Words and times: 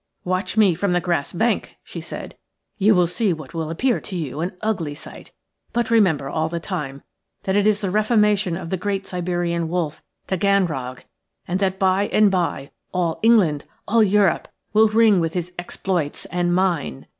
"Watch 0.23 0.57
me 0.57 0.73
from 0.73 0.93
the 0.93 0.99
grass 0.99 1.31
bank," 1.31 1.75
she 1.83 2.01
said. 2.01 2.35
"You 2.79 2.95
will 2.95 3.05
see 3.05 3.33
what 3.33 3.53
will 3.53 3.69
appear 3.69 3.99
to 4.01 4.15
you 4.17 4.41
an 4.41 4.53
ugly 4.59 4.95
sight; 4.95 5.31
but 5.73 5.91
remember 5.91 6.27
all 6.27 6.49
the 6.49 6.59
time 6.59 7.03
that 7.43 7.55
it 7.55 7.67
is 7.67 7.81
the 7.81 7.91
reformation 7.91 8.57
of 8.57 8.71
the 8.71 8.77
great 8.77 9.05
Siberian 9.05 9.69
wolf 9.69 10.01
Taganrog, 10.27 11.03
and 11.47 11.59
that 11.59 11.77
by 11.77 12.07
and 12.07 12.31
by 12.31 12.71
all 12.91 13.19
England, 13.21 13.65
all 13.87 14.01
Europe, 14.01 14.47
will 14.73 14.87
ring 14.87 15.19
with 15.19 15.33
his 15.33 15.53
exploits 15.59 16.25
and 16.25 16.55
mine. 16.55 17.05